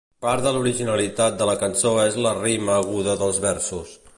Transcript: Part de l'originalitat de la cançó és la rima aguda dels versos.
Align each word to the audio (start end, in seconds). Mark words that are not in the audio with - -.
Part 0.25 0.45
de 0.45 0.53
l'originalitat 0.53 1.37
de 1.41 1.47
la 1.49 1.55
cançó 1.65 1.91
és 2.05 2.17
la 2.27 2.33
rima 2.41 2.79
aguda 2.81 3.17
dels 3.21 3.43
versos. 3.49 3.95